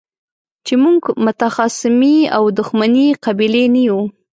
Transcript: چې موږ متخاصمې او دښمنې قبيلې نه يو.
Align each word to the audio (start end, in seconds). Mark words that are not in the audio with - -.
چې 0.65 0.73
موږ 0.83 1.01
متخاصمې 1.25 2.17
او 2.35 2.43
دښمنې 2.59 3.07
قبيلې 3.25 3.65
نه 3.73 3.81
يو. 3.87 3.99